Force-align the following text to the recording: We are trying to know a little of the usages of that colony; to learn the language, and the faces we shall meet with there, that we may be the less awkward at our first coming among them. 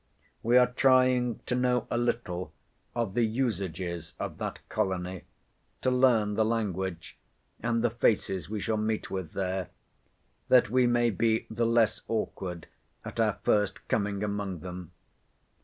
We 0.41 0.57
are 0.57 0.65
trying 0.71 1.41
to 1.45 1.53
know 1.53 1.85
a 1.91 1.97
little 1.99 2.51
of 2.95 3.13
the 3.13 3.21
usages 3.23 4.15
of 4.19 4.39
that 4.39 4.67
colony; 4.67 5.25
to 5.83 5.91
learn 5.91 6.33
the 6.33 6.43
language, 6.43 7.19
and 7.59 7.83
the 7.83 7.91
faces 7.91 8.49
we 8.49 8.59
shall 8.59 8.77
meet 8.77 9.11
with 9.11 9.33
there, 9.33 9.69
that 10.47 10.71
we 10.71 10.87
may 10.87 11.11
be 11.11 11.45
the 11.51 11.67
less 11.67 12.01
awkward 12.07 12.65
at 13.05 13.19
our 13.19 13.37
first 13.43 13.87
coming 13.87 14.23
among 14.23 14.61
them. 14.61 14.91